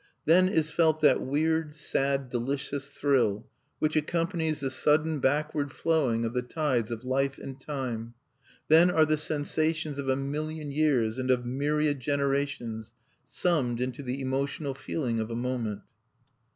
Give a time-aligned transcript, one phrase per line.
[0.25, 6.33] Then is felt that weird, sad, delicious thrill, which accompanies the sudden backward flowing of
[6.33, 8.15] the tides of life and time;
[8.67, 12.93] then are the sensations of a million years and of myriad generations
[13.23, 15.81] summed into the emotional feeling of a moment.